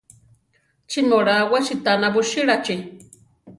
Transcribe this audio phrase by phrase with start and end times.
[0.93, 2.75] Chí mi olá we sitána busílachi?